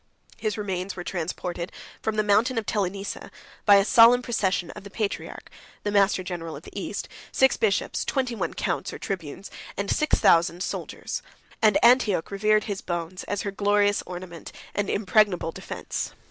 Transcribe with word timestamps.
His 0.37 0.57
remains 0.57 0.95
were 0.95 1.03
transported 1.03 1.71
from 2.01 2.15
the 2.15 2.23
mountain 2.23 2.57
of 2.57 2.65
Telenissa, 2.65 3.29
by 3.67 3.75
a 3.75 3.85
solemn 3.85 4.23
procession 4.23 4.71
of 4.71 4.83
the 4.83 4.89
patriarch, 4.89 5.47
the 5.83 5.91
master 5.91 6.23
general 6.23 6.55
of 6.55 6.63
the 6.63 6.73
East, 6.73 7.07
six 7.31 7.55
bishops, 7.55 8.03
twenty 8.03 8.33
one 8.33 8.55
counts 8.55 8.91
or 8.91 8.97
tribunes, 8.97 9.51
and 9.77 9.91
six 9.91 10.17
thousand 10.17 10.63
soldiers; 10.63 11.21
and 11.61 11.77
Antioch 11.83 12.31
revered 12.31 12.63
his 12.63 12.81
bones, 12.81 13.23
as 13.25 13.43
her 13.43 13.51
glorious 13.51 14.01
ornament 14.07 14.51
and 14.73 14.89
impregnable 14.89 15.51
defence. 15.51 16.13